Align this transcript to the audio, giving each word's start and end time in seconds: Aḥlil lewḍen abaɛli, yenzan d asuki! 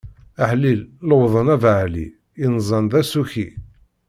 Aḥlil 0.43 0.81
lewḍen 1.07 1.47
abaɛli, 1.55 2.07
yenzan 2.41 2.85
d 2.91 2.93
asuki! 2.99 3.47